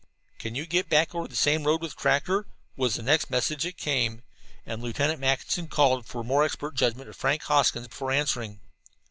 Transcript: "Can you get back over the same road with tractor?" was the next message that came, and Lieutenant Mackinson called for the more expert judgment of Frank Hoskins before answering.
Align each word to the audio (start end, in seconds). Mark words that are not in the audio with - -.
"Can 0.39 0.55
you 0.55 0.65
get 0.65 0.89
back 0.89 1.13
over 1.13 1.27
the 1.27 1.35
same 1.35 1.63
road 1.65 1.79
with 1.79 1.95
tractor?" 1.95 2.47
was 2.75 2.95
the 2.95 3.03
next 3.03 3.29
message 3.29 3.61
that 3.61 3.77
came, 3.77 4.23
and 4.65 4.81
Lieutenant 4.81 5.19
Mackinson 5.19 5.67
called 5.67 6.07
for 6.07 6.23
the 6.23 6.27
more 6.27 6.43
expert 6.43 6.73
judgment 6.73 7.07
of 7.07 7.15
Frank 7.15 7.43
Hoskins 7.43 7.87
before 7.87 8.09
answering. 8.09 8.61